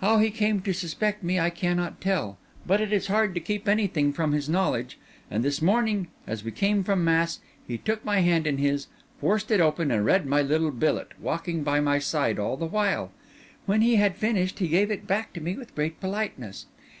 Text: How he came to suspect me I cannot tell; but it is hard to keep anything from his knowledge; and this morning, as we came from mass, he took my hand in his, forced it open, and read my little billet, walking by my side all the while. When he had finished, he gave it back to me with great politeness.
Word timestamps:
How 0.00 0.18
he 0.18 0.30
came 0.30 0.60
to 0.60 0.72
suspect 0.72 1.24
me 1.24 1.40
I 1.40 1.50
cannot 1.50 2.00
tell; 2.00 2.38
but 2.64 2.80
it 2.80 2.92
is 2.92 3.08
hard 3.08 3.34
to 3.34 3.40
keep 3.40 3.66
anything 3.68 4.12
from 4.12 4.30
his 4.30 4.48
knowledge; 4.48 5.00
and 5.28 5.42
this 5.42 5.60
morning, 5.60 6.06
as 6.28 6.44
we 6.44 6.52
came 6.52 6.84
from 6.84 7.02
mass, 7.02 7.40
he 7.66 7.76
took 7.76 8.04
my 8.04 8.20
hand 8.20 8.46
in 8.46 8.58
his, 8.58 8.86
forced 9.20 9.50
it 9.50 9.60
open, 9.60 9.90
and 9.90 10.04
read 10.06 10.26
my 10.26 10.42
little 10.42 10.70
billet, 10.70 11.10
walking 11.18 11.64
by 11.64 11.80
my 11.80 11.98
side 11.98 12.38
all 12.38 12.56
the 12.56 12.66
while. 12.66 13.10
When 13.66 13.80
he 13.80 13.96
had 13.96 14.14
finished, 14.14 14.60
he 14.60 14.68
gave 14.68 14.92
it 14.92 15.08
back 15.08 15.32
to 15.32 15.40
me 15.40 15.56
with 15.56 15.74
great 15.74 15.98
politeness. 16.00 16.66